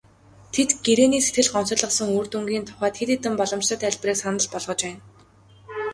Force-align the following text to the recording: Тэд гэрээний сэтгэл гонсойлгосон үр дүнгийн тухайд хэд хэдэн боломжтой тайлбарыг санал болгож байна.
Тэд 0.53 0.69
гэрээний 0.85 1.23
сэтгэл 1.25 1.49
гонсойлгосон 1.53 2.09
үр 2.17 2.25
дүнгийн 2.31 2.65
тухайд 2.67 2.95
хэд 2.97 3.09
хэдэн 3.11 3.33
боломжтой 3.39 3.77
тайлбарыг 3.81 4.17
санал 4.19 4.47
болгож 4.53 4.71
байна. 4.83 4.97